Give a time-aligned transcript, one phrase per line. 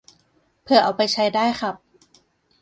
[0.63, 1.75] เผื่อเอาไปใช้ได้ครับ